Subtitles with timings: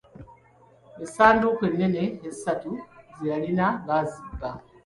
[1.03, 2.71] Essanduuku ennene essatu
[3.17, 4.49] ze yalina baazibba.